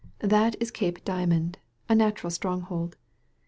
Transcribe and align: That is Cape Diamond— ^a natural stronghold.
That 0.23 0.55
is 0.59 0.71
Cape 0.71 1.05
Diamond— 1.05 1.59
^a 1.87 1.95
natural 1.95 2.31
stronghold. 2.31 2.97